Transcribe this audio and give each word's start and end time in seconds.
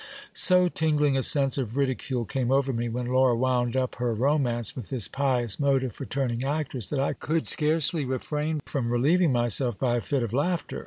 So 0.33 0.67
tingling 0.67 1.15
a 1.15 1.21
sense 1.21 1.59
of 1.59 1.77
ridicule 1.77 2.25
came 2.25 2.51
over 2.51 2.73
me, 2.73 2.89
when 2.89 3.05
Laura 3.05 3.35
wound 3.35 3.77
up 3.77 3.97
her 3.97 4.15
romance 4.15 4.75
with 4.75 4.89
this 4.89 5.07
pious 5.07 5.59
motive 5.59 5.93
for 5.93 6.05
turning 6.05 6.43
actress, 6.43 6.89
that 6.89 6.99
I 6.99 7.13
could 7.13 7.45
scarcely 7.45 8.03
refrain 8.03 8.61
from 8.65 8.89
relieving 8.91 9.31
myself 9.31 9.77
by 9.77 9.97
a 9.97 10.01
fit 10.01 10.23
of 10.23 10.33
laughter. 10.33 10.79